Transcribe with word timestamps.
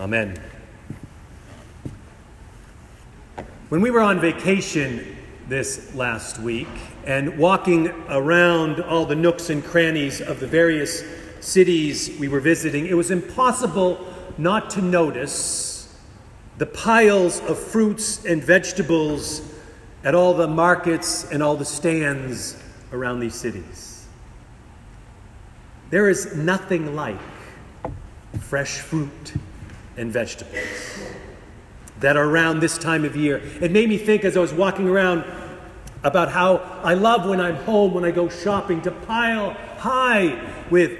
Amen. 0.00 0.40
When 3.68 3.80
we 3.80 3.90
were 3.90 4.00
on 4.00 4.20
vacation 4.20 5.16
this 5.48 5.92
last 5.92 6.38
week 6.38 6.68
and 7.04 7.36
walking 7.36 7.88
around 8.08 8.80
all 8.80 9.06
the 9.06 9.16
nooks 9.16 9.50
and 9.50 9.64
crannies 9.64 10.20
of 10.20 10.38
the 10.38 10.46
various 10.46 11.02
cities 11.40 12.16
we 12.20 12.28
were 12.28 12.38
visiting, 12.38 12.86
it 12.86 12.94
was 12.94 13.10
impossible 13.10 14.06
not 14.38 14.70
to 14.70 14.82
notice 14.82 15.92
the 16.58 16.66
piles 16.66 17.40
of 17.40 17.58
fruits 17.58 18.24
and 18.24 18.40
vegetables 18.40 19.42
at 20.04 20.14
all 20.14 20.32
the 20.32 20.46
markets 20.46 21.28
and 21.32 21.42
all 21.42 21.56
the 21.56 21.64
stands 21.64 22.56
around 22.92 23.18
these 23.18 23.34
cities. 23.34 24.06
There 25.90 26.08
is 26.08 26.36
nothing 26.36 26.94
like 26.94 27.18
fresh 28.38 28.78
fruit 28.78 29.34
and 29.98 30.12
vegetables 30.12 30.58
that 32.00 32.16
are 32.16 32.24
around 32.24 32.60
this 32.60 32.78
time 32.78 33.04
of 33.04 33.16
year. 33.16 33.42
It 33.60 33.72
made 33.72 33.88
me 33.88 33.98
think 33.98 34.24
as 34.24 34.36
I 34.36 34.40
was 34.40 34.52
walking 34.52 34.88
around 34.88 35.24
about 36.04 36.30
how 36.30 36.58
I 36.84 36.94
love 36.94 37.28
when 37.28 37.40
I'm 37.40 37.56
home, 37.56 37.92
when 37.92 38.04
I 38.04 38.12
go 38.12 38.28
shopping, 38.28 38.80
to 38.82 38.90
pile 38.90 39.50
high 39.78 40.40
with 40.70 40.96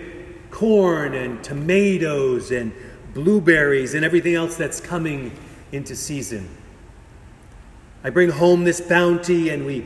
corn 0.50 1.14
and 1.14 1.42
tomatoes 1.45 2.50
and 2.50 2.73
blueberries 3.14 3.95
and 3.95 4.04
everything 4.04 4.34
else 4.34 4.56
that's 4.56 4.80
coming 4.80 5.32
into 5.70 5.95
season. 5.95 6.48
I 8.02 8.10
bring 8.10 8.30
home 8.30 8.65
this 8.65 8.80
bounty 8.80 9.51
and 9.51 9.66
we 9.66 9.84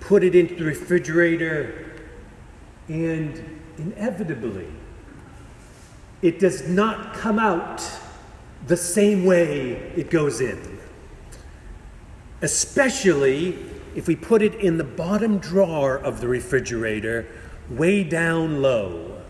put 0.00 0.22
it 0.24 0.34
into 0.34 0.56
the 0.56 0.64
refrigerator, 0.64 1.92
and 2.88 3.60
inevitably, 3.78 4.66
it 6.22 6.38
does 6.38 6.68
not 6.68 7.14
come 7.14 7.38
out 7.38 7.80
the 8.66 8.76
same 8.76 9.24
way 9.24 9.72
it 9.96 10.10
goes 10.10 10.40
in. 10.40 10.78
Especially 12.40 13.58
if 13.94 14.06
we 14.06 14.16
put 14.16 14.42
it 14.42 14.54
in 14.54 14.78
the 14.78 14.84
bottom 14.84 15.38
drawer 15.38 15.96
of 15.96 16.20
the 16.20 16.28
refrigerator, 16.28 17.26
way 17.70 18.02
down 18.04 18.62
low. 18.62 19.22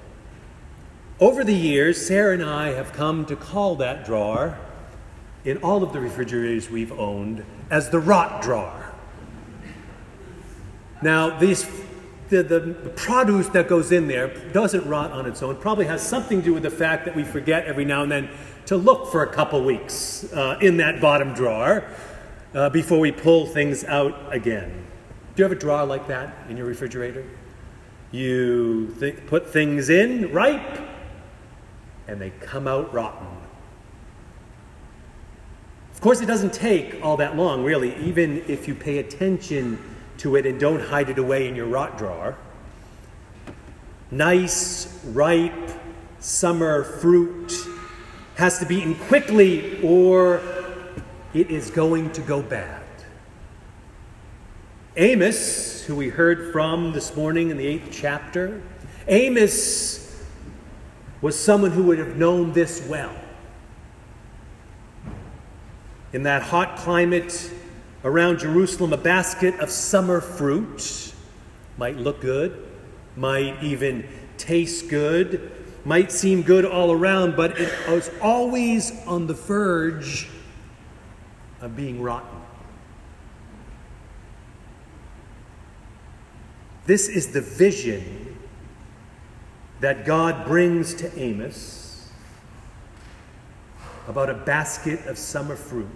Over 1.21 1.45
the 1.45 1.55
years, 1.55 2.05
Sarah 2.05 2.35
and 2.35 2.45
I 2.45 2.71
have 2.71 2.93
come 2.93 3.25
to 3.27 3.37
call 3.37 3.77
that 3.77 4.05
drawer, 4.05 4.59
in 5.45 5.57
all 5.59 5.83
of 5.83 5.93
the 5.93 6.01
refrigerators 6.01 6.71
we've 6.71 6.93
owned, 6.93 7.45
as 7.71 7.91
the 7.91 7.99
rot 7.99 8.43
drawer. 8.43 8.93
Now, 11.03 11.37
these, 11.37 11.67
the, 12.29 12.45
the, 12.45 12.61
the 12.61 12.91
produce 12.91 13.49
that 13.49 13.69
goes 13.69 13.91
in 13.91 14.07
there 14.07 14.29
doesn't 14.53 14.87
rot 14.87 15.11
on 15.11 15.27
its 15.27 15.43
own, 15.43 15.57
probably 15.57 15.87
has 15.87 16.01
something 16.01 16.39
to 16.39 16.45
do 16.45 16.55
with 16.55 16.63
the 16.63 16.71
fact 16.71 17.05
that 17.07 17.17
we 17.17 17.25
forget 17.25 17.67
every 17.67 17.85
now 17.85 18.03
and 18.03 18.13
then 18.13 18.31
to 18.67 18.77
look 18.77 19.11
for 19.11 19.23
a 19.23 19.33
couple 19.33 19.63
weeks 19.65 20.33
uh, 20.33 20.59
in 20.61 20.77
that 20.79 21.01
bottom 21.01 21.35
drawer 21.35 21.85
uh, 22.55 22.69
before 22.71 22.99
we 22.99 23.13
pull 23.13 23.47
things 23.47 23.85
out 23.85 24.35
again. 24.35 24.87
Do 25.35 25.43
you 25.43 25.45
have 25.45 25.53
a 25.53 25.61
drawer 25.61 25.85
like 25.85 26.07
that 26.09 26.35
in 26.49 26.57
your 26.57 26.67
refrigerator? 26.67 27.25
You 28.11 28.95
th- 29.01 29.27
put 29.27 29.49
things 29.49 29.89
in 29.89 30.33
ripe, 30.33 30.81
and 32.07 32.21
they 32.21 32.31
come 32.41 32.69
out 32.69 32.93
rotten. 32.93 33.27
Of 35.95 36.01
course, 36.01 36.21
it 36.21 36.27
doesn't 36.27 36.53
take 36.53 37.03
all 37.03 37.17
that 37.17 37.37
long, 37.37 37.65
really, 37.65 37.97
even 37.97 38.45
if 38.49 38.69
you 38.69 38.75
pay 38.75 38.99
attention 38.99 39.79
to 40.19 40.37
it 40.37 40.47
and 40.47 40.61
don't 40.61 40.81
hide 40.81 41.09
it 41.09 41.19
away 41.19 41.49
in 41.49 41.57
your 41.57 41.67
rot 41.67 41.97
drawer. 41.97 42.37
Nice, 44.11 45.03
ripe, 45.07 45.71
summer 46.19 46.85
fruit 46.85 47.67
has 48.37 48.59
to 48.59 48.67
be 48.67 48.77
eaten 48.77 48.95
quickly 48.95 49.81
or 49.83 50.41
it 51.35 51.51
is 51.51 51.71
going 51.71 52.11
to 52.13 52.21
go 52.21 52.43
bad. 52.43 52.83
Amos, 54.97 55.85
who 55.85 55.97
we 55.97 56.11
heard 56.11 56.53
from 56.53 56.93
this 56.93 57.17
morning 57.17 57.51
in 57.51 57.57
the 57.57 57.67
eighth 57.67 57.89
chapter, 57.91 58.63
Amos 59.09 60.23
was 61.23 61.39
someone 61.39 61.71
who 61.71 61.85
would 61.85 61.99
have 61.99 62.17
known 62.17 62.53
this 62.53 62.87
well. 62.89 63.15
In 66.13 66.25
that 66.25 66.43
hot 66.43 66.77
climate 66.77 67.51
around 68.05 68.41
Jerusalem, 68.41 68.93
a 68.93 68.99
basket 68.99 69.59
of 69.61 69.71
summer 69.71 70.21
fruit 70.21 71.15
might 71.79 71.97
look 71.97 72.21
good, 72.21 72.69
might 73.17 73.63
even 73.63 74.07
taste 74.37 74.89
good, 74.89 75.51
might 75.85 76.13
seem 76.13 76.43
good 76.43 76.65
all 76.65 76.93
around, 76.93 77.37
but 77.37 77.59
it 77.61 77.73
was 77.89 78.11
always 78.21 78.93
on 79.07 79.27
the 79.27 79.35
verge 79.35 80.29
of 81.61 81.75
being 81.77 82.01
rotten. 82.01 82.41
This 86.87 87.09
is 87.09 87.33
the 87.33 87.41
vision 87.41 88.37
that 89.81 90.05
God 90.05 90.47
brings 90.47 90.95
to 90.95 91.19
Amos 91.19 92.11
about 94.09 94.31
a 94.31 94.35
basket 94.35 95.07
of 95.07 95.17
summer 95.17 95.57
fruit. 95.57 95.89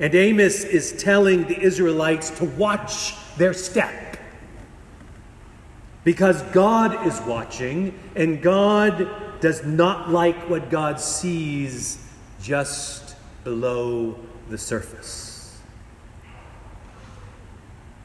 And 0.00 0.14
Amos 0.14 0.64
is 0.64 0.92
telling 1.00 1.44
the 1.44 1.60
Israelites 1.60 2.30
to 2.38 2.44
watch 2.44 3.14
their 3.36 3.52
step. 3.52 4.16
Because 6.04 6.42
God 6.50 7.06
is 7.06 7.20
watching, 7.22 7.98
and 8.16 8.42
God 8.42 9.08
does 9.40 9.64
not 9.64 10.10
like 10.10 10.48
what 10.48 10.70
God 10.70 11.00
sees 11.00 12.04
just 12.40 13.16
below 13.44 14.18
the 14.48 14.58
surface. 14.58 15.58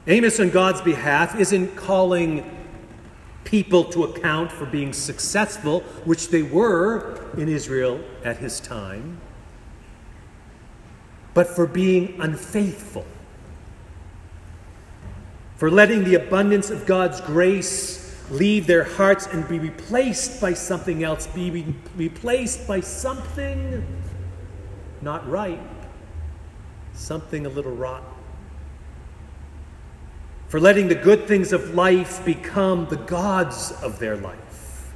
Amos, 0.06 0.40
on 0.40 0.52
God's 0.52 0.82
behalf, 0.82 1.38
isn't 1.40 1.76
calling 1.76 2.50
people 3.44 3.84
to 3.86 4.04
account 4.04 4.52
for 4.52 4.66
being 4.66 4.94
successful, 4.94 5.82
which 6.06 6.30
they 6.30 6.44
were 6.44 7.34
in 7.38 7.50
Israel 7.50 8.00
at 8.24 8.38
his 8.38 8.60
time, 8.60 9.20
but 11.34 11.48
for 11.48 11.66
being 11.66 12.20
unfaithful, 12.20 13.06
for 15.58 15.70
letting 15.70 16.04
the 16.04 16.16
abundance 16.16 16.70
of 16.70 16.86
God's 16.86 17.20
grace 17.22 18.04
leave 18.30 18.68
their 18.68 18.84
hearts 18.84 19.28
and 19.28 19.48
be 19.48 19.60
replaced 19.60 20.40
by 20.40 20.54
something 20.54 21.04
else, 21.04 21.28
be 21.28 21.50
re- 21.50 21.76
replaced 21.96 22.68
by 22.68 22.80
something 22.80 23.86
not 25.02 25.28
right, 25.30 25.60
something 26.94 27.46
a 27.46 27.50
little 27.50 27.76
rotten. 27.76 28.08
For 30.50 30.60
letting 30.60 30.88
the 30.88 30.96
good 30.96 31.28
things 31.28 31.52
of 31.52 31.76
life 31.76 32.24
become 32.24 32.88
the 32.90 32.96
gods 32.96 33.74
of 33.84 34.00
their 34.00 34.16
life. 34.16 34.94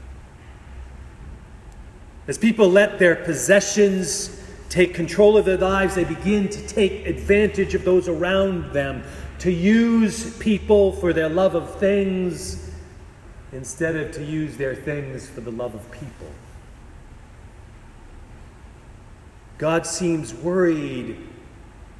As 2.28 2.38
people 2.38 2.70
let 2.70 3.00
their 3.00 3.16
possessions 3.16 4.40
take 4.70 4.94
control 4.94 5.36
of 5.36 5.44
their 5.44 5.58
lives, 5.58 5.96
they 5.96 6.06
begin 6.06 6.48
to 6.48 6.68
take 6.68 7.06
advantage 7.06 7.76
of 7.76 7.84
those 7.84 8.08
around 8.08 8.72
them, 8.72 9.04
to 9.42 9.52
use 9.52 10.38
people 10.38 10.92
for 10.92 11.14
their 11.14 11.28
love 11.28 11.56
of 11.56 11.80
things 11.80 12.70
instead 13.52 13.96
of 13.96 14.12
to 14.12 14.24
use 14.24 14.56
their 14.56 14.76
things 14.76 15.28
for 15.28 15.42
the 15.42 15.50
love 15.50 15.74
of 15.74 15.92
people. 15.92 16.28
God 19.58 19.88
seems 19.88 20.32
worried 20.32 21.18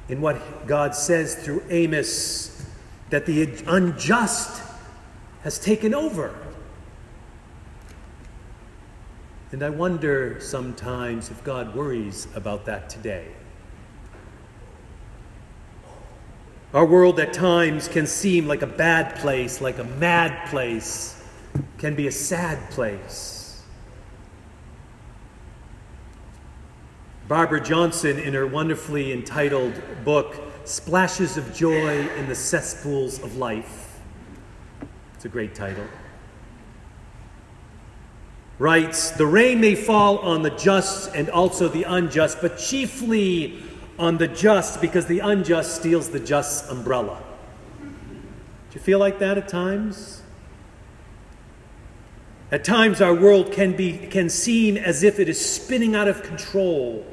in 0.08 0.20
what 0.20 0.68
God 0.68 0.94
says 0.94 1.34
through 1.34 1.64
Amos 1.68 2.64
that 3.10 3.26
the 3.26 3.50
unjust 3.66 4.62
has 5.42 5.58
taken 5.58 5.96
over. 5.96 6.32
And 9.50 9.64
I 9.64 9.70
wonder 9.70 10.38
sometimes 10.40 11.28
if 11.28 11.42
God 11.42 11.74
worries 11.74 12.28
about 12.36 12.66
that 12.66 12.88
today. 12.88 13.32
Our 16.74 16.86
world 16.86 17.20
at 17.20 17.34
times 17.34 17.86
can 17.86 18.06
seem 18.06 18.46
like 18.46 18.62
a 18.62 18.66
bad 18.66 19.16
place, 19.16 19.60
like 19.60 19.78
a 19.78 19.84
mad 19.84 20.48
place, 20.48 21.22
can 21.76 21.94
be 21.94 22.06
a 22.06 22.12
sad 22.12 22.70
place. 22.70 23.62
Barbara 27.28 27.60
Johnson, 27.60 28.18
in 28.18 28.32
her 28.32 28.46
wonderfully 28.46 29.12
entitled 29.12 29.74
book, 30.02 30.34
Splashes 30.64 31.36
of 31.36 31.54
Joy 31.54 32.08
in 32.16 32.26
the 32.26 32.34
Cesspools 32.34 33.22
of 33.22 33.36
Life, 33.36 34.00
it's 35.14 35.26
a 35.26 35.28
great 35.28 35.54
title, 35.54 35.84
writes 38.58 39.10
The 39.10 39.26
rain 39.26 39.60
may 39.60 39.74
fall 39.74 40.18
on 40.20 40.40
the 40.40 40.50
just 40.50 41.14
and 41.14 41.28
also 41.28 41.68
the 41.68 41.82
unjust, 41.82 42.38
but 42.40 42.56
chiefly 42.56 43.62
on 43.98 44.18
the 44.18 44.28
just 44.28 44.80
because 44.80 45.06
the 45.06 45.20
unjust 45.20 45.76
steals 45.76 46.10
the 46.10 46.20
just's 46.20 46.68
umbrella. 46.68 47.22
Do 47.80 48.78
you 48.78 48.80
feel 48.80 48.98
like 48.98 49.18
that 49.18 49.36
at 49.38 49.48
times? 49.48 50.22
At 52.50 52.64
times, 52.64 53.00
our 53.00 53.14
world 53.14 53.52
can, 53.52 53.74
be, 53.76 53.96
can 53.96 54.28
seem 54.28 54.76
as 54.76 55.02
if 55.02 55.18
it 55.18 55.28
is 55.28 55.42
spinning 55.42 55.94
out 55.94 56.06
of 56.06 56.22
control 56.22 57.06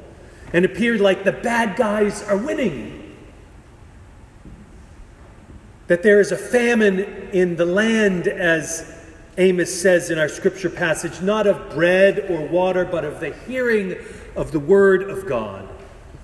and 0.52 0.64
appear 0.64 0.98
like 0.98 1.24
the 1.24 1.32
bad 1.32 1.76
guys 1.76 2.22
are 2.22 2.36
winning. 2.36 3.16
That 5.86 6.02
there 6.02 6.20
is 6.20 6.30
a 6.30 6.36
famine 6.36 7.00
in 7.32 7.56
the 7.56 7.64
land, 7.64 8.28
as 8.28 8.98
Amos 9.38 9.80
says 9.80 10.10
in 10.10 10.18
our 10.18 10.28
scripture 10.28 10.68
passage, 10.68 11.22
not 11.22 11.46
of 11.46 11.70
bread 11.70 12.30
or 12.30 12.46
water, 12.46 12.84
but 12.84 13.04
of 13.04 13.20
the 13.20 13.32
hearing 13.46 13.96
of 14.36 14.52
the 14.52 14.60
word 14.60 15.08
of 15.08 15.26
God. 15.26 15.68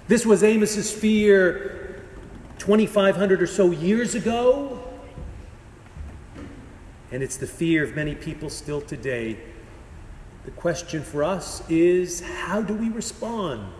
This 0.08 0.24
was 0.24 0.44
Amos's 0.44 0.92
fear 0.92 2.04
2,500 2.58 3.42
or 3.42 3.46
so 3.46 3.72
years 3.72 4.14
ago. 4.14 4.82
And 7.10 7.22
it's 7.22 7.36
the 7.36 7.46
fear 7.46 7.82
of 7.82 7.96
many 7.96 8.14
people 8.14 8.48
still 8.48 8.80
today. 8.80 9.36
The 10.44 10.52
question 10.52 11.02
for 11.02 11.24
us 11.24 11.68
is 11.68 12.20
how 12.20 12.62
do 12.62 12.74
we 12.74 12.88
respond? 12.88 13.72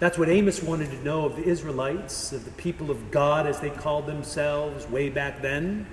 That's 0.00 0.18
what 0.18 0.28
Amos 0.28 0.62
wanted 0.62 0.90
to 0.90 1.02
know 1.02 1.24
of 1.24 1.36
the 1.36 1.44
Israelites, 1.44 2.32
of 2.32 2.44
the 2.44 2.50
people 2.52 2.90
of 2.90 3.10
God 3.10 3.46
as 3.46 3.60
they 3.60 3.70
called 3.70 4.04
themselves 4.04 4.86
way 4.88 5.08
back 5.08 5.40
then. 5.40 5.86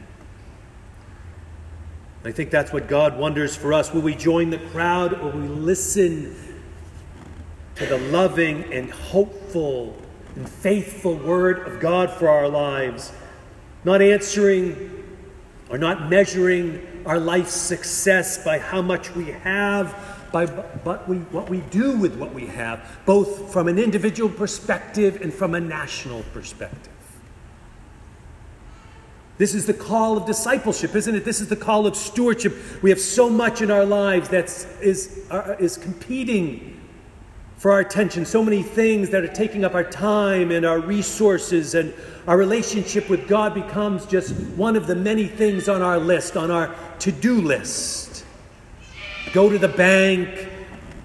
I 2.26 2.31
think 2.31 2.50
that's 2.52 2.74
what 2.74 2.90
God 2.90 3.18
wonders 3.18 3.56
for 3.56 3.72
us. 3.72 3.94
Will 3.94 4.02
we 4.02 4.16
join 4.16 4.50
the 4.50 4.58
crowd 4.58 5.14
or 5.14 5.31
will 5.31 5.42
we 5.42 5.48
listen 5.48 6.36
to 7.80 7.86
the 7.86 7.98
loving 7.98 8.72
and 8.72 8.92
hopeful 8.92 9.98
and 10.36 10.48
faithful 10.48 11.16
word 11.16 11.68
of 11.68 11.80
God 11.80 12.12
for 12.12 12.30
our 12.30 12.48
lives? 12.48 13.12
not 13.84 14.02
answering 14.02 15.06
or 15.70 15.78
not 15.78 16.10
measuring 16.10 17.04
our 17.06 17.20
life's 17.20 17.54
success 17.54 18.44
by 18.44 18.58
how 18.58 18.81
much 18.81 19.16
we 19.16 19.26
have, 19.26 19.96
by 20.31 20.46
but 20.46 21.08
we, 21.08 21.18
what 21.18 21.50
we 21.50 21.60
do 21.62 21.98
with 21.98 22.16
what 22.18 22.34
we 22.34 22.48
have, 22.48 23.00
both 23.06 23.52
from 23.52 23.68
an 23.68 23.80
individual 23.80 24.30
perspective 24.30 25.22
and 25.22 25.34
from 25.34 25.56
a 25.56 25.60
national 25.60 26.24
perspective. 26.34 26.94
This 29.38 29.56
is 29.56 29.66
the 29.66 29.74
call 29.74 30.18
of 30.18 30.26
discipleship, 30.26 30.96
isn't 30.96 31.16
it? 31.16 31.24
This 31.24 31.40
is 31.40 31.48
the 31.48 31.56
call 31.56 31.88
of 31.88 31.96
stewardship. 31.96 32.54
We 32.81 32.90
have 32.90 33.00
so 33.00 33.30
much 33.30 33.62
in 33.62 33.72
our 33.72 33.86
lives 33.86 34.28
that 34.30 34.46
is, 34.81 35.26
uh, 35.31 35.56
is 35.60 35.78
competing 35.78 36.79
for 37.60 37.72
our 37.74 37.82
attention, 37.82 38.26
so 38.26 38.42
many 38.42 38.64
things 38.64 39.10
that 39.10 39.22
are 39.22 39.28
taking 39.28 39.66
up 39.66 39.76
our 39.76 39.84
time 39.84 40.50
and 40.50 40.66
our 40.66 40.80
resources, 40.80 41.76
and 41.76 41.94
our 42.26 42.38
relationship 42.38 43.10
with 43.10 43.28
God 43.28 43.54
becomes 43.54 44.06
just 44.06 44.34
one 44.56 44.78
of 44.78 44.88
the 44.88 44.96
many 44.96 45.28
things 45.28 45.68
on 45.68 45.82
our 45.82 46.00
list, 46.00 46.38
on 46.38 46.52
our 46.52 46.74
to 47.00 47.12
do 47.12 47.42
list. 47.42 48.24
Go 49.34 49.50
to 49.50 49.58
the 49.58 49.68
bank, 49.68 50.48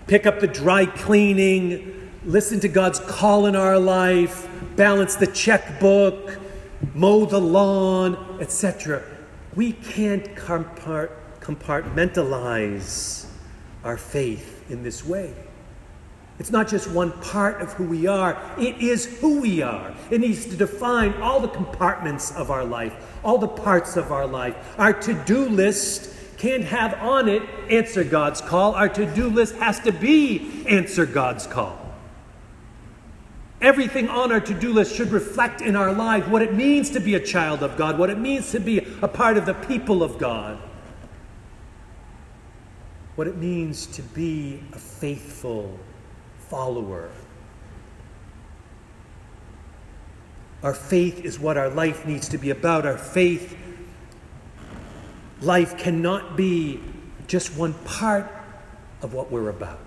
pick 0.06 0.26
up 0.26 0.38
the 0.38 0.46
dry 0.46 0.86
cleaning, 0.86 2.12
listen 2.24 2.60
to 2.60 2.68
God's 2.68 3.00
call 3.00 3.46
in 3.46 3.56
our 3.56 3.76
life, 3.76 4.48
balance 4.76 5.16
the 5.16 5.26
checkbook, 5.26 6.38
mow 6.94 7.26
the 7.26 7.40
lawn, 7.40 8.38
etc. 8.40 9.02
We 9.56 9.72
can't 9.72 10.36
compartmentalize 10.36 13.26
our 13.82 13.96
faith 13.96 14.70
in 14.70 14.84
this 14.84 15.04
way. 15.04 15.34
It's 16.38 16.50
not 16.50 16.68
just 16.68 16.90
one 16.90 17.12
part 17.12 17.60
of 17.62 17.72
who 17.74 17.84
we 17.84 18.06
are, 18.06 18.36
it 18.58 18.78
is 18.78 19.20
who 19.20 19.40
we 19.40 19.62
are. 19.62 19.94
It 20.10 20.20
needs 20.20 20.46
to 20.46 20.56
define 20.56 21.14
all 21.22 21.40
the 21.40 21.48
compartments 21.48 22.32
of 22.32 22.50
our 22.50 22.64
life, 22.64 22.94
all 23.22 23.38
the 23.38 23.48
parts 23.48 23.96
of 23.96 24.10
our 24.10 24.26
life. 24.26 24.56
Our 24.76 24.92
to 24.92 25.14
do 25.24 25.48
list 25.48 26.10
can't 26.36 26.64
have 26.64 26.94
on 26.94 27.28
it 27.28 27.42
answer 27.70 28.02
God's 28.02 28.40
call. 28.40 28.74
Our 28.74 28.88
to 28.90 29.06
do 29.14 29.28
list 29.28 29.54
has 29.56 29.78
to 29.80 29.92
be 29.92 30.66
answer 30.66 31.06
God's 31.06 31.46
call. 31.46 31.78
Everything 33.60 34.08
on 34.08 34.32
our 34.32 34.40
to 34.40 34.52
do 34.52 34.72
list 34.72 34.94
should 34.94 35.10
reflect 35.10 35.62
in 35.62 35.76
our 35.76 35.92
life 35.92 36.28
what 36.28 36.42
it 36.42 36.52
means 36.52 36.90
to 36.90 37.00
be 37.00 37.14
a 37.14 37.20
child 37.20 37.62
of 37.62 37.76
God, 37.76 37.96
what 37.96 38.10
it 38.10 38.18
means 38.18 38.50
to 38.50 38.58
be 38.58 38.78
a 39.00 39.08
part 39.08 39.36
of 39.36 39.46
the 39.46 39.54
people 39.54 40.02
of 40.02 40.18
God, 40.18 40.58
what 43.14 43.28
it 43.28 43.36
means 43.36 43.86
to 43.86 44.02
be 44.02 44.60
a 44.72 44.78
faithful 44.78 45.78
follower. 46.54 47.10
Our 50.62 50.72
faith 50.72 51.24
is 51.24 51.36
what 51.36 51.56
our 51.56 51.68
life 51.68 52.06
needs 52.06 52.28
to 52.28 52.38
be 52.38 52.50
about. 52.50 52.86
Our 52.86 52.96
faith 52.96 53.58
life 55.40 55.76
cannot 55.76 56.36
be 56.36 56.78
just 57.26 57.56
one 57.56 57.74
part 57.84 58.30
of 59.02 59.14
what 59.14 59.32
we're 59.32 59.48
about. 59.48 59.80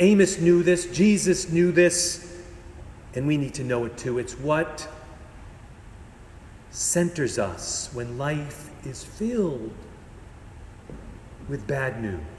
Amos 0.00 0.40
knew 0.40 0.64
this, 0.64 0.86
Jesus 0.86 1.48
knew 1.48 1.70
this, 1.70 2.36
and 3.14 3.24
we 3.24 3.36
need 3.36 3.54
to 3.54 3.62
know 3.62 3.84
it 3.84 3.96
too. 3.96 4.18
It's 4.18 4.36
what 4.36 4.88
centers 6.72 7.38
us 7.38 7.88
when 7.92 8.18
life 8.18 8.68
is 8.84 9.04
filled 9.04 9.72
with 11.48 11.68
bad 11.68 12.02
news 12.02 12.33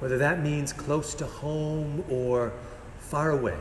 whether 0.00 0.18
that 0.18 0.42
means 0.42 0.72
close 0.72 1.14
to 1.14 1.26
home 1.26 2.04
or 2.08 2.52
far 2.98 3.30
away. 3.30 3.58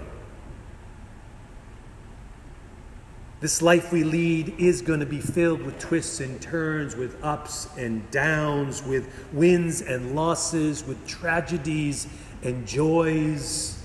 This 3.43 3.61
life 3.61 3.91
we 3.91 4.05
lead 4.05 4.55
is 4.57 4.81
going 4.81 5.01
to 5.01 5.05
be 5.05 5.19
filled 5.19 5.63
with 5.63 5.77
twists 5.77 6.21
and 6.21 6.41
turns, 6.41 6.95
with 6.95 7.21
ups 7.21 7.67
and 7.77 8.09
downs, 8.09 8.81
with 8.81 9.13
wins 9.33 9.81
and 9.81 10.15
losses, 10.15 10.85
with 10.85 11.05
tragedies 11.05 12.07
and 12.41 12.65
joys. 12.65 13.83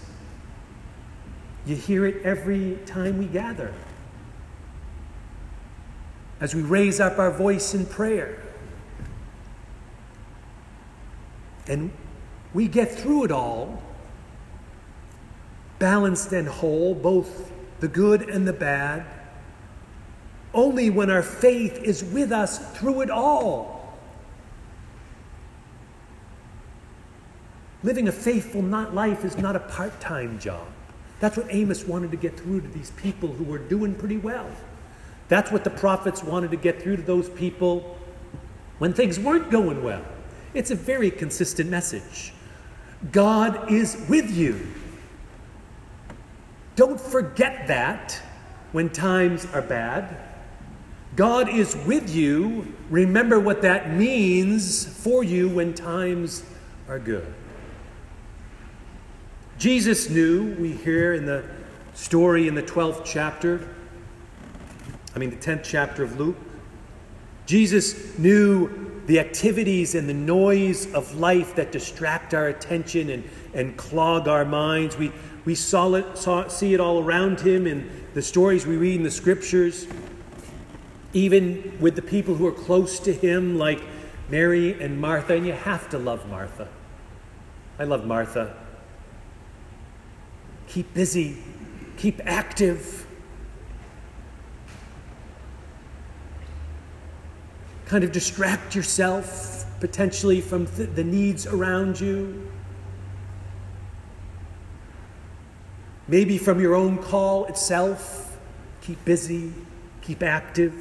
You 1.66 1.74
hear 1.74 2.06
it 2.06 2.22
every 2.22 2.78
time 2.86 3.18
we 3.18 3.26
gather. 3.26 3.74
As 6.40 6.54
we 6.54 6.62
raise 6.62 7.00
up 7.00 7.18
our 7.18 7.32
voice 7.32 7.74
in 7.74 7.84
prayer. 7.84 8.40
And 11.66 11.90
we 12.58 12.66
get 12.66 12.90
through 12.90 13.22
it 13.22 13.30
all, 13.30 13.80
balanced 15.78 16.32
and 16.32 16.48
whole, 16.48 16.92
both 16.92 17.52
the 17.78 17.86
good 17.86 18.20
and 18.22 18.48
the 18.48 18.52
bad, 18.52 19.06
only 20.52 20.90
when 20.90 21.08
our 21.08 21.22
faith 21.22 21.80
is 21.84 22.02
with 22.02 22.32
us 22.32 22.58
through 22.76 23.00
it 23.00 23.10
all. 23.10 23.96
Living 27.84 28.08
a 28.08 28.12
faithful 28.12 28.62
life 28.62 29.24
is 29.24 29.38
not 29.38 29.54
a 29.54 29.60
part 29.60 30.00
time 30.00 30.36
job. 30.40 30.66
That's 31.20 31.36
what 31.36 31.46
Amos 31.50 31.84
wanted 31.84 32.10
to 32.10 32.16
get 32.16 32.40
through 32.40 32.62
to 32.62 32.68
these 32.68 32.90
people 32.90 33.28
who 33.28 33.44
were 33.44 33.58
doing 33.58 33.94
pretty 33.94 34.18
well. 34.18 34.50
That's 35.28 35.52
what 35.52 35.62
the 35.62 35.70
prophets 35.70 36.24
wanted 36.24 36.50
to 36.50 36.56
get 36.56 36.82
through 36.82 36.96
to 36.96 37.02
those 37.02 37.28
people 37.28 37.96
when 38.78 38.94
things 38.94 39.16
weren't 39.16 39.48
going 39.48 39.84
well. 39.84 40.04
It's 40.54 40.72
a 40.72 40.74
very 40.74 41.12
consistent 41.12 41.70
message. 41.70 42.32
God 43.12 43.70
is 43.70 44.04
with 44.08 44.30
you. 44.30 44.66
Don't 46.76 47.00
forget 47.00 47.66
that 47.68 48.20
when 48.72 48.90
times 48.90 49.46
are 49.46 49.62
bad. 49.62 50.16
God 51.16 51.48
is 51.48 51.76
with 51.86 52.14
you. 52.14 52.74
Remember 52.90 53.40
what 53.40 53.62
that 53.62 53.92
means 53.92 54.86
for 54.86 55.24
you 55.24 55.48
when 55.48 55.74
times 55.74 56.44
are 56.88 56.98
good. 56.98 57.34
Jesus 59.58 60.08
knew, 60.08 60.54
we 60.54 60.72
hear 60.72 61.14
in 61.14 61.26
the 61.26 61.44
story 61.94 62.46
in 62.46 62.54
the 62.54 62.62
12th 62.62 63.04
chapter, 63.04 63.74
I 65.16 65.18
mean, 65.18 65.30
the 65.30 65.36
10th 65.36 65.64
chapter 65.64 66.04
of 66.04 66.18
Luke, 66.18 66.36
Jesus 67.46 68.16
knew 68.18 68.87
the 69.08 69.18
activities 69.18 69.94
and 69.94 70.06
the 70.06 70.14
noise 70.14 70.92
of 70.92 71.14
life 71.16 71.54
that 71.54 71.72
distract 71.72 72.34
our 72.34 72.48
attention 72.48 73.08
and, 73.08 73.24
and 73.54 73.74
clog 73.78 74.28
our 74.28 74.44
minds. 74.44 74.98
We, 74.98 75.10
we 75.46 75.54
saw 75.54 75.94
it, 75.94 76.18
saw, 76.18 76.46
see 76.48 76.74
it 76.74 76.80
all 76.80 77.02
around 77.02 77.40
him 77.40 77.66
in 77.66 77.90
the 78.12 78.20
stories 78.20 78.66
we 78.66 78.76
read 78.76 78.96
in 78.96 79.02
the 79.02 79.10
scriptures, 79.10 79.86
even 81.14 81.78
with 81.80 81.96
the 81.96 82.02
people 82.02 82.34
who 82.34 82.46
are 82.46 82.52
close 82.52 83.00
to 83.00 83.14
him, 83.14 83.56
like 83.56 83.80
Mary 84.28 84.78
and 84.78 85.00
Martha. 85.00 85.36
And 85.36 85.46
you 85.46 85.54
have 85.54 85.88
to 85.88 85.98
love 85.98 86.28
Martha. 86.28 86.68
I 87.78 87.84
love 87.84 88.04
Martha. 88.04 88.54
Keep 90.66 90.92
busy, 90.92 91.38
keep 91.96 92.20
active. 92.26 93.06
Kind 97.88 98.04
of 98.04 98.12
distract 98.12 98.74
yourself 98.76 99.64
potentially 99.80 100.40
from 100.40 100.66
th- 100.66 100.90
the 100.94 101.04
needs 101.04 101.46
around 101.46 101.98
you. 101.98 102.50
Maybe 106.06 106.38
from 106.38 106.60
your 106.60 106.74
own 106.74 106.98
call 106.98 107.46
itself. 107.46 108.38
Keep 108.82 109.04
busy, 109.04 109.52
keep 110.02 110.22
active. 110.22 110.74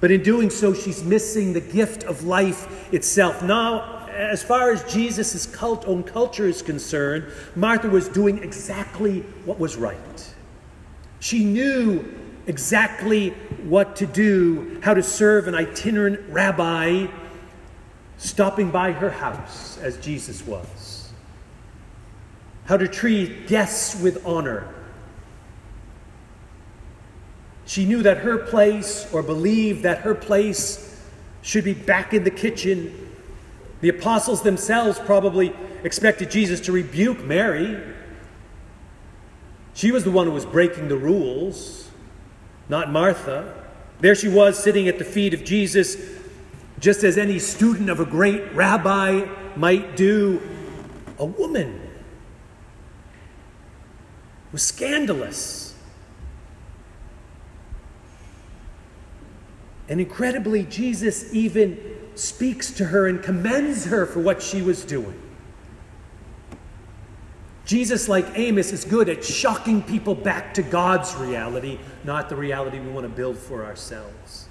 But 0.00 0.10
in 0.10 0.22
doing 0.22 0.50
so, 0.50 0.72
she's 0.72 1.04
missing 1.04 1.52
the 1.52 1.60
gift 1.60 2.04
of 2.04 2.24
life 2.24 2.92
itself. 2.92 3.42
Now, 3.42 4.06
as 4.08 4.42
far 4.42 4.70
as 4.70 4.90
Jesus' 4.92 5.46
cult, 5.46 5.86
own 5.86 6.02
culture 6.02 6.46
is 6.46 6.62
concerned, 6.62 7.26
Martha 7.54 7.88
was 7.88 8.08
doing 8.08 8.42
exactly 8.42 9.20
what 9.44 9.58
was 9.58 9.76
right. 9.76 10.34
She 11.20 11.44
knew 11.44 12.04
exactly 12.46 13.30
what 13.64 13.96
to 13.96 14.06
do, 14.06 14.80
how 14.82 14.94
to 14.94 15.02
serve 15.02 15.48
an 15.48 15.54
itinerant 15.54 16.20
rabbi 16.30 17.06
stopping 18.18 18.70
by 18.70 18.92
her 18.92 19.10
house 19.10 19.78
as 19.78 19.96
Jesus 19.98 20.46
was, 20.46 21.10
how 22.66 22.76
to 22.76 22.88
treat 22.88 23.46
guests 23.46 24.00
with 24.00 24.24
honor. 24.24 24.72
She 27.66 27.84
knew 27.84 28.02
that 28.04 28.18
her 28.18 28.38
place, 28.38 29.12
or 29.12 29.22
believed 29.22 29.82
that 29.82 29.98
her 29.98 30.14
place, 30.14 31.04
should 31.42 31.64
be 31.64 31.74
back 31.74 32.14
in 32.14 32.24
the 32.24 32.30
kitchen. 32.30 33.12
The 33.80 33.88
apostles 33.88 34.42
themselves 34.42 34.98
probably 35.00 35.52
expected 35.82 36.30
Jesus 36.30 36.60
to 36.62 36.72
rebuke 36.72 37.24
Mary. 37.24 37.80
She 39.74 39.92
was 39.92 40.04
the 40.04 40.10
one 40.10 40.26
who 40.26 40.32
was 40.32 40.46
breaking 40.46 40.88
the 40.88 40.96
rules, 40.96 41.85
not 42.68 42.90
Martha. 42.90 43.54
There 44.00 44.14
she 44.14 44.28
was 44.28 44.62
sitting 44.62 44.88
at 44.88 44.98
the 44.98 45.04
feet 45.04 45.34
of 45.34 45.44
Jesus, 45.44 45.96
just 46.78 47.04
as 47.04 47.16
any 47.16 47.38
student 47.38 47.88
of 47.88 48.00
a 48.00 48.04
great 48.04 48.52
rabbi 48.52 49.26
might 49.56 49.96
do. 49.96 50.40
A 51.18 51.24
woman 51.24 51.80
was 54.52 54.62
scandalous. 54.62 55.74
And 59.88 60.00
incredibly, 60.00 60.64
Jesus 60.64 61.32
even 61.32 61.78
speaks 62.16 62.72
to 62.72 62.86
her 62.86 63.06
and 63.06 63.22
commends 63.22 63.86
her 63.86 64.04
for 64.04 64.20
what 64.20 64.42
she 64.42 64.60
was 64.60 64.84
doing. 64.84 65.20
Jesus, 67.66 68.08
like 68.08 68.26
Amos, 68.36 68.72
is 68.72 68.84
good 68.84 69.08
at 69.08 69.24
shocking 69.24 69.82
people 69.82 70.14
back 70.14 70.54
to 70.54 70.62
God's 70.62 71.16
reality, 71.16 71.80
not 72.04 72.28
the 72.28 72.36
reality 72.36 72.78
we 72.78 72.88
want 72.88 73.04
to 73.04 73.08
build 73.12 73.36
for 73.36 73.64
ourselves. 73.64 74.48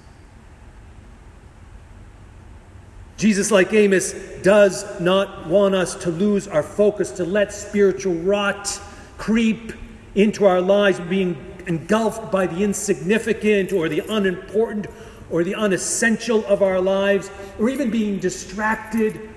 Jesus, 3.16 3.50
like 3.50 3.72
Amos, 3.72 4.12
does 4.42 5.00
not 5.00 5.46
want 5.46 5.74
us 5.74 5.94
to 5.94 6.10
lose 6.10 6.46
our 6.46 6.62
focus, 6.62 7.10
to 7.12 7.24
let 7.24 7.54
spiritual 7.54 8.14
rot 8.16 8.78
creep 9.16 9.72
into 10.14 10.44
our 10.44 10.60
lives, 10.60 11.00
being 11.00 11.36
engulfed 11.66 12.30
by 12.30 12.46
the 12.46 12.62
insignificant 12.62 13.72
or 13.72 13.88
the 13.88 14.00
unimportant 14.10 14.88
or 15.30 15.42
the 15.42 15.54
unessential 15.54 16.44
of 16.46 16.62
our 16.62 16.80
lives, 16.80 17.30
or 17.58 17.70
even 17.70 17.90
being 17.90 18.18
distracted 18.18 19.30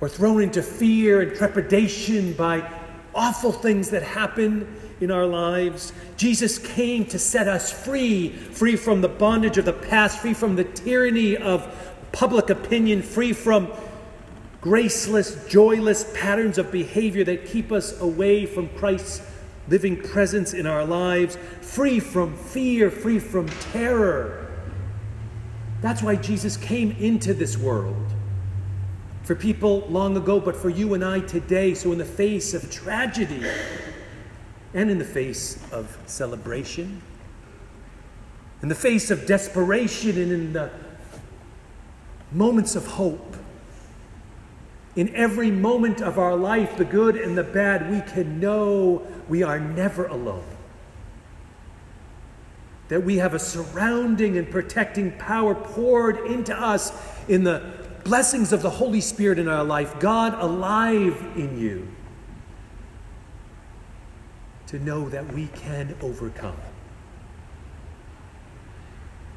or 0.00 0.08
thrown 0.08 0.42
into 0.42 0.62
fear 0.62 1.22
and 1.22 1.34
trepidation 1.34 2.32
by 2.34 2.70
awful 3.14 3.52
things 3.52 3.90
that 3.90 4.02
happen 4.02 4.66
in 5.00 5.10
our 5.10 5.26
lives. 5.26 5.92
Jesus 6.16 6.58
came 6.58 7.04
to 7.06 7.18
set 7.18 7.48
us 7.48 7.72
free, 7.72 8.28
free 8.28 8.76
from 8.76 9.00
the 9.00 9.08
bondage 9.08 9.58
of 9.58 9.64
the 9.64 9.72
past, 9.72 10.18
free 10.20 10.34
from 10.34 10.56
the 10.56 10.64
tyranny 10.64 11.36
of 11.36 11.66
public 12.12 12.50
opinion, 12.50 13.02
free 13.02 13.32
from 13.32 13.68
graceless, 14.60 15.46
joyless 15.48 16.10
patterns 16.14 16.58
of 16.58 16.72
behavior 16.72 17.24
that 17.24 17.46
keep 17.46 17.72
us 17.72 17.98
away 18.00 18.46
from 18.46 18.68
Christ's 18.70 19.22
living 19.68 19.96
presence 19.96 20.54
in 20.54 20.66
our 20.66 20.84
lives, 20.84 21.36
free 21.60 22.00
from 22.00 22.36
fear, 22.36 22.90
free 22.90 23.18
from 23.18 23.48
terror. 23.72 24.46
That's 25.82 26.02
why 26.02 26.16
Jesus 26.16 26.56
came 26.56 26.92
into 26.92 27.34
this 27.34 27.56
world. 27.56 28.15
For 29.26 29.34
people 29.34 29.80
long 29.88 30.16
ago, 30.16 30.38
but 30.38 30.54
for 30.54 30.70
you 30.70 30.94
and 30.94 31.04
I 31.04 31.18
today. 31.18 31.74
So, 31.74 31.90
in 31.90 31.98
the 31.98 32.04
face 32.04 32.54
of 32.54 32.70
tragedy 32.70 33.44
and 34.72 34.88
in 34.88 35.00
the 35.00 35.04
face 35.04 35.58
of 35.72 35.98
celebration, 36.06 37.02
in 38.62 38.68
the 38.68 38.76
face 38.76 39.10
of 39.10 39.26
desperation 39.26 40.10
and 40.10 40.30
in 40.30 40.52
the 40.52 40.70
moments 42.30 42.76
of 42.76 42.86
hope, 42.86 43.36
in 44.94 45.12
every 45.12 45.50
moment 45.50 46.00
of 46.00 46.20
our 46.20 46.36
life, 46.36 46.76
the 46.76 46.84
good 46.84 47.16
and 47.16 47.36
the 47.36 47.42
bad, 47.42 47.90
we 47.90 48.02
can 48.02 48.38
know 48.38 49.04
we 49.28 49.42
are 49.42 49.58
never 49.58 50.06
alone. 50.06 50.46
That 52.90 53.02
we 53.02 53.16
have 53.16 53.34
a 53.34 53.40
surrounding 53.40 54.38
and 54.38 54.48
protecting 54.48 55.18
power 55.18 55.56
poured 55.56 56.18
into 56.30 56.56
us 56.56 56.92
in 57.26 57.42
the 57.42 57.85
blessings 58.06 58.52
of 58.52 58.62
the 58.62 58.70
Holy 58.70 59.00
Spirit 59.00 59.36
in 59.36 59.48
our 59.48 59.64
life, 59.64 59.98
God 59.98 60.34
alive 60.40 61.20
in 61.34 61.58
you, 61.58 61.88
to 64.68 64.78
know 64.78 65.08
that 65.08 65.32
we 65.34 65.48
can 65.48 65.96
overcome, 66.00 66.56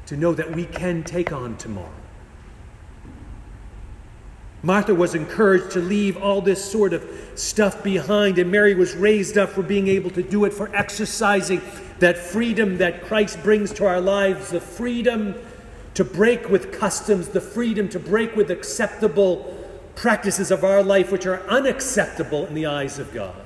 to 0.06 0.16
know 0.16 0.32
that 0.34 0.54
we 0.54 0.66
can 0.66 1.02
take 1.02 1.32
on 1.32 1.56
tomorrow. 1.56 1.90
Martha 4.62 4.94
was 4.94 5.16
encouraged 5.16 5.72
to 5.72 5.80
leave 5.80 6.16
all 6.18 6.40
this 6.40 6.62
sort 6.64 6.92
of 6.92 7.04
stuff 7.34 7.82
behind, 7.82 8.38
and 8.38 8.52
Mary 8.52 8.74
was 8.74 8.94
raised 8.94 9.36
up 9.36 9.48
for 9.48 9.62
being 9.62 9.88
able 9.88 10.10
to 10.10 10.22
do 10.22 10.44
it, 10.44 10.52
for 10.52 10.72
exercising 10.76 11.60
that 11.98 12.16
freedom 12.16 12.78
that 12.78 13.02
Christ 13.02 13.42
brings 13.42 13.72
to 13.74 13.86
our 13.86 14.00
lives 14.00 14.50
the 14.50 14.60
freedom 14.60 15.34
to 16.00 16.04
break 16.04 16.48
with 16.48 16.72
customs, 16.72 17.28
the 17.28 17.42
freedom 17.42 17.86
to 17.86 17.98
break 17.98 18.34
with 18.34 18.50
acceptable 18.50 19.54
practices 19.96 20.50
of 20.50 20.64
our 20.64 20.82
life 20.82 21.12
which 21.12 21.26
are 21.26 21.46
unacceptable 21.46 22.46
in 22.46 22.54
the 22.54 22.64
eyes 22.64 22.98
of 22.98 23.12
God. 23.12 23.36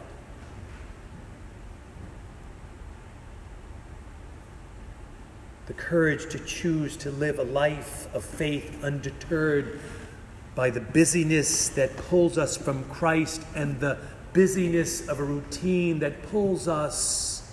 The 5.66 5.72
courage 5.72 6.30
to 6.30 6.38
choose 6.38 6.96
to 6.98 7.10
live 7.10 7.40
a 7.40 7.42
life 7.42 8.06
of 8.14 8.24
faith 8.24 8.84
undeterred 8.84 9.80
by 10.54 10.70
the 10.70 10.80
busyness 10.80 11.70
that 11.70 11.96
pulls 11.96 12.38
us 12.38 12.56
from 12.56 12.84
Christ 12.84 13.42
and 13.56 13.80
the 13.80 13.98
busyness 14.32 15.08
of 15.08 15.18
a 15.18 15.24
routine 15.24 15.98
that 15.98 16.22
pulls 16.30 16.68
us 16.68 17.52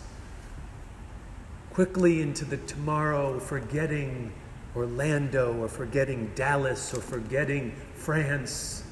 quickly 1.74 2.22
into 2.22 2.46
the 2.46 2.58
tomorrow, 2.58 3.40
forgetting 3.40 4.32
Orlando 4.76 5.54
or 5.62 5.68
forgetting 5.68 6.32
Dallas 6.36 6.94
or 6.94 7.02
forgetting 7.02 7.76
France. 7.96 8.84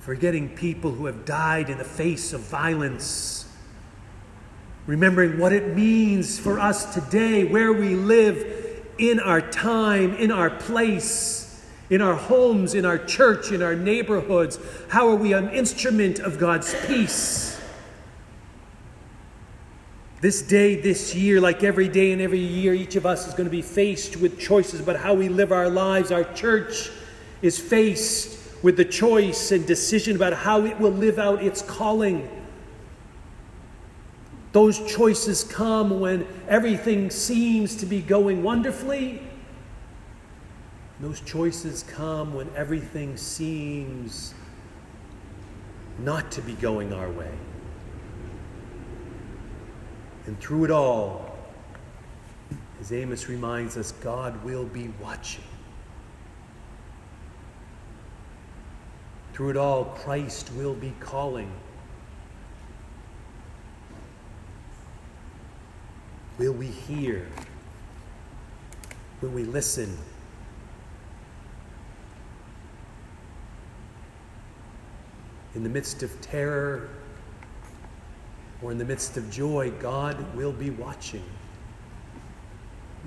Forgetting 0.00 0.50
people 0.50 0.92
who 0.92 1.06
have 1.06 1.24
died 1.24 1.70
in 1.70 1.78
the 1.78 1.84
face 1.84 2.32
of 2.32 2.40
violence. 2.40 3.48
Remembering 4.86 5.38
what 5.38 5.52
it 5.52 5.76
means 5.76 6.38
for 6.38 6.58
us 6.58 6.92
today, 6.92 7.44
where 7.44 7.72
we 7.72 7.94
live, 7.94 8.62
in 8.98 9.20
our 9.20 9.40
time, 9.40 10.14
in 10.14 10.30
our 10.30 10.50
place, 10.50 11.64
in 11.90 12.00
our 12.00 12.14
homes, 12.14 12.74
in 12.74 12.84
our 12.84 12.98
church, 12.98 13.50
in 13.50 13.62
our 13.62 13.74
neighborhoods. 13.74 14.58
How 14.88 15.08
are 15.08 15.16
we 15.16 15.32
an 15.32 15.50
instrument 15.50 16.18
of 16.18 16.38
God's 16.38 16.74
peace? 16.86 17.51
This 20.22 20.40
day, 20.40 20.76
this 20.76 21.16
year, 21.16 21.40
like 21.40 21.64
every 21.64 21.88
day 21.88 22.12
and 22.12 22.22
every 22.22 22.38
year, 22.38 22.72
each 22.74 22.94
of 22.94 23.04
us 23.04 23.26
is 23.26 23.34
going 23.34 23.46
to 23.46 23.50
be 23.50 23.60
faced 23.60 24.16
with 24.16 24.38
choices 24.38 24.78
about 24.78 24.94
how 24.94 25.14
we 25.14 25.28
live 25.28 25.50
our 25.50 25.68
lives. 25.68 26.12
Our 26.12 26.22
church 26.32 26.90
is 27.42 27.58
faced 27.58 28.38
with 28.62 28.76
the 28.76 28.84
choice 28.84 29.50
and 29.50 29.66
decision 29.66 30.14
about 30.14 30.32
how 30.32 30.64
it 30.64 30.78
will 30.78 30.92
live 30.92 31.18
out 31.18 31.42
its 31.42 31.60
calling. 31.60 32.30
Those 34.52 34.78
choices 34.86 35.42
come 35.42 35.98
when 35.98 36.24
everything 36.46 37.10
seems 37.10 37.74
to 37.78 37.86
be 37.86 38.00
going 38.00 38.44
wonderfully. 38.44 39.20
Those 41.00 41.20
choices 41.22 41.82
come 41.82 42.32
when 42.32 42.48
everything 42.54 43.16
seems 43.16 44.34
not 45.98 46.30
to 46.30 46.42
be 46.42 46.52
going 46.52 46.92
our 46.92 47.10
way. 47.10 47.32
And 50.26 50.38
through 50.40 50.64
it 50.64 50.70
all, 50.70 51.36
as 52.80 52.92
Amos 52.92 53.28
reminds 53.28 53.76
us, 53.76 53.92
God 53.92 54.42
will 54.44 54.64
be 54.64 54.92
watching. 55.00 55.44
Through 59.32 59.50
it 59.50 59.56
all, 59.56 59.84
Christ 59.84 60.52
will 60.52 60.74
be 60.74 60.92
calling. 61.00 61.50
Will 66.38 66.52
we 66.52 66.66
hear? 66.66 67.26
Will 69.20 69.30
we 69.30 69.44
listen? 69.44 69.96
In 75.54 75.62
the 75.62 75.68
midst 75.68 76.02
of 76.02 76.20
terror, 76.20 76.88
or 78.62 78.70
in 78.70 78.78
the 78.78 78.84
midst 78.84 79.16
of 79.16 79.28
joy, 79.30 79.72
God 79.80 80.16
will 80.36 80.52
be 80.52 80.70
watching. 80.70 81.24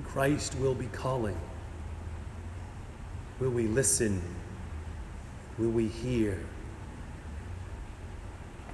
Christ 0.03 0.55
will 0.55 0.75
be 0.75 0.87
calling. 0.87 1.37
Will 3.39 3.51
we 3.51 3.67
listen? 3.67 4.21
Will 5.57 5.69
we 5.69 5.87
hear? 5.87 6.39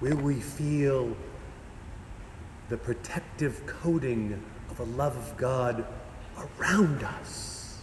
Will 0.01 0.17
we 0.17 0.35
feel 0.35 1.15
the 2.69 2.77
protective 2.77 3.63
coating 3.67 4.41
of 4.71 4.79
a 4.79 4.83
love 4.83 5.15
of 5.15 5.37
God 5.37 5.85
around 6.59 7.03
us, 7.03 7.79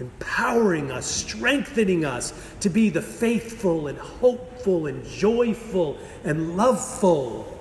empowering 0.00 0.90
us, 0.90 1.06
strengthening 1.06 2.04
us 2.04 2.32
to 2.60 2.70
be 2.70 2.90
the 2.90 3.02
faithful 3.02 3.86
and 3.86 3.98
hopeful 3.98 4.86
and 4.86 5.04
joyful 5.04 5.98
and 6.24 6.56
loveful 6.56 7.57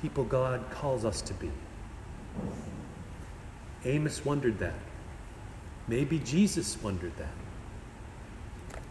people 0.00 0.24
God 0.24 0.64
calls 0.70 1.04
us 1.04 1.20
to 1.22 1.34
be? 1.34 1.50
Amos 3.84 4.24
wondered 4.24 4.58
that. 4.58 4.74
Maybe 5.88 6.18
Jesus 6.18 6.80
wondered 6.82 7.16
that. 7.16 7.34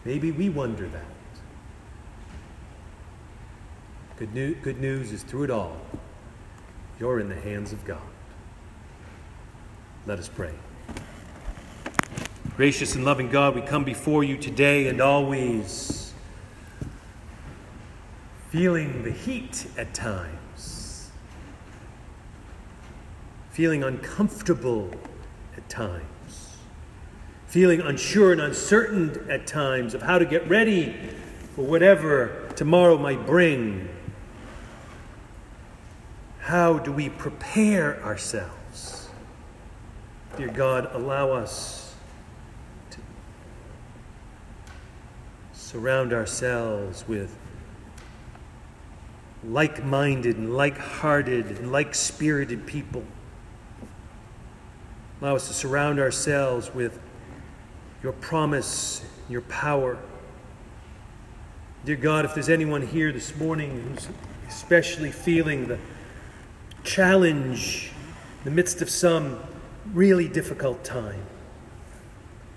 Maybe 0.04 0.32
we 0.32 0.48
wonder 0.48 0.88
that. 0.88 1.04
Good, 4.16 4.34
new, 4.34 4.54
good 4.56 4.80
news 4.80 5.12
is 5.12 5.22
through 5.22 5.44
it 5.44 5.50
all, 5.50 5.76
you're 6.98 7.20
in 7.20 7.28
the 7.28 7.40
hands 7.40 7.72
of 7.72 7.84
God. 7.84 8.02
Let 10.06 10.18
us 10.18 10.28
pray. 10.28 10.52
Gracious 12.56 12.94
and 12.94 13.04
loving 13.04 13.30
God, 13.30 13.54
we 13.54 13.62
come 13.62 13.84
before 13.84 14.24
you 14.24 14.36
today 14.36 14.88
and 14.88 15.00
always 15.00 16.12
feeling 18.50 19.02
the 19.02 19.10
heat 19.10 19.66
at 19.78 19.94
times, 19.94 20.49
feeling 23.60 23.84
uncomfortable 23.84 24.90
at 25.54 25.68
times, 25.68 26.56
feeling 27.46 27.78
unsure 27.82 28.32
and 28.32 28.40
uncertain 28.40 29.30
at 29.30 29.46
times 29.46 29.92
of 29.92 30.00
how 30.00 30.18
to 30.18 30.24
get 30.24 30.48
ready 30.48 30.96
for 31.54 31.66
whatever 31.66 32.48
tomorrow 32.56 32.96
might 32.96 33.26
bring. 33.26 33.86
How 36.38 36.78
do 36.78 36.90
we 36.90 37.10
prepare 37.10 38.02
ourselves? 38.02 39.10
Dear 40.38 40.48
God, 40.48 40.88
allow 40.94 41.32
us 41.32 41.94
to 42.92 42.98
surround 45.52 46.14
ourselves 46.14 47.06
with 47.06 47.36
like 49.44 49.84
minded 49.84 50.38
and 50.38 50.56
like 50.56 50.78
hearted 50.78 51.44
and 51.58 51.70
like 51.70 51.94
spirited 51.94 52.64
people. 52.64 53.04
Allow 55.20 55.36
us 55.36 55.48
to 55.48 55.54
surround 55.54 56.00
ourselves 56.00 56.74
with 56.74 56.98
your 58.02 58.12
promise, 58.12 59.04
your 59.28 59.42
power. 59.42 59.98
Dear 61.84 61.96
God, 61.96 62.24
if 62.24 62.34
there's 62.34 62.48
anyone 62.48 62.86
here 62.86 63.12
this 63.12 63.36
morning 63.36 63.82
who's 63.82 64.08
especially 64.48 65.12
feeling 65.12 65.68
the 65.68 65.78
challenge 66.84 67.92
in 68.38 68.44
the 68.44 68.50
midst 68.50 68.80
of 68.80 68.88
some 68.88 69.38
really 69.92 70.26
difficult 70.26 70.84
time. 70.84 71.22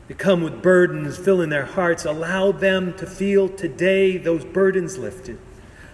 They 0.08 0.14
come 0.14 0.42
with 0.42 0.62
burdens 0.62 1.18
filling 1.18 1.50
their 1.50 1.66
hearts. 1.66 2.06
Allow 2.06 2.54
them 2.54 2.94
to 2.96 3.06
feel 3.06 3.50
today 3.50 4.18
those 4.18 4.46
burdens 4.46 4.98
lifted. 4.98 5.38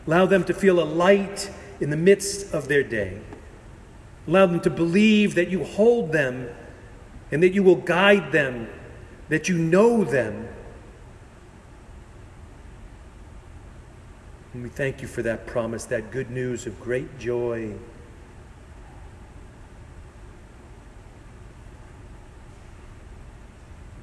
Allow 0.06 0.28
them 0.28 0.44
to 0.46 0.54
feel 0.54 0.80
a 0.80 0.86
light 0.86 1.52
in 1.80 1.90
the 1.90 1.98
midst 1.98 2.54
of 2.54 2.68
their 2.68 2.84
day. 2.84 3.22
Allow 4.30 4.46
them 4.46 4.60
to 4.60 4.70
believe 4.70 5.34
that 5.34 5.50
you 5.50 5.64
hold 5.64 6.12
them 6.12 6.48
and 7.32 7.42
that 7.42 7.54
you 7.54 7.64
will 7.64 7.78
guide 7.78 8.32
them, 8.32 8.70
that 9.28 9.50
you 9.50 9.58
know 9.58 10.04
them. 10.04 10.48
And 14.54 14.62
we 14.62 14.70
thank 14.70 15.02
you 15.02 15.08
for 15.08 15.24
that 15.24 15.48
promise, 15.48 15.86
that 15.86 16.12
good 16.12 16.30
news 16.30 16.68
of 16.68 16.80
great 16.80 17.18
joy. 17.18 17.74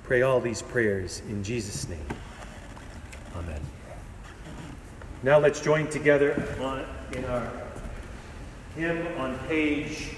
Pray 0.02 0.22
all 0.22 0.40
these 0.40 0.60
prayers 0.60 1.22
in 1.28 1.44
Jesus' 1.44 1.88
name. 1.88 2.04
Amen. 3.36 3.60
Now 5.22 5.38
let's 5.38 5.60
join 5.60 5.86
together 5.86 6.32
in 7.12 7.24
our 7.26 7.48
hymn 8.74 9.06
on 9.18 9.38
page 9.46 10.15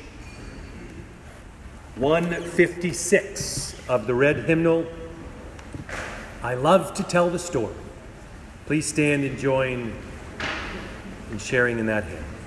156 1.99 3.75
of 3.89 4.07
the 4.07 4.15
red 4.15 4.45
hymnal. 4.45 4.87
I 6.45 6.55
love 6.55 6.95
to 6.95 7.03
tell 7.03 7.29
the 7.29 7.41
story. 7.41 7.75
Please 8.67 8.87
stand 8.87 9.25
and 9.25 9.37
join 9.37 9.93
in 11.33 11.39
sharing 11.39 11.81
in 11.81 11.87
that 11.87 12.05
hymn. 12.05 12.38